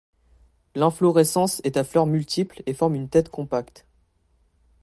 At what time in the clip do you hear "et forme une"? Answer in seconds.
2.65-3.07